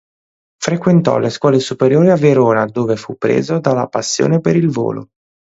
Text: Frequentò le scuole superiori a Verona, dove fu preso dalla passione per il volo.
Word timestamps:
Frequentò 0.59 1.19
le 1.19 1.29
scuole 1.29 1.59
superiori 1.59 2.09
a 2.09 2.15
Verona, 2.15 2.65
dove 2.65 2.95
fu 2.95 3.19
preso 3.19 3.59
dalla 3.59 3.85
passione 3.85 4.41
per 4.41 4.55
il 4.55 4.69
volo. 4.71 5.09